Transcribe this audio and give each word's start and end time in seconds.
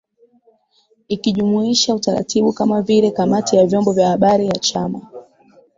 Ikijumuisha 1.07 1.95
utaratibu 1.95 2.53
kama 2.53 2.81
vile 2.81 3.11
Kamati 3.11 3.55
ya 3.55 3.65
Vyombo 3.67 3.91
vya 3.93 4.07
Habari 4.09 4.45
ya 4.47 4.59
Chama 4.59 5.01